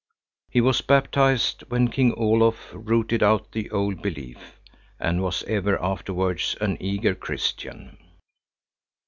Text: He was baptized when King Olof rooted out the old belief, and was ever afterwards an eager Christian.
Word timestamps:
He 0.49 0.61
was 0.61 0.81
baptized 0.81 1.61
when 1.69 1.91
King 1.91 2.15
Olof 2.17 2.71
rooted 2.73 3.21
out 3.21 3.51
the 3.51 3.69
old 3.69 4.01
belief, 4.01 4.59
and 4.99 5.21
was 5.21 5.43
ever 5.43 5.79
afterwards 5.79 6.55
an 6.59 6.75
eager 6.81 7.13
Christian. 7.13 7.99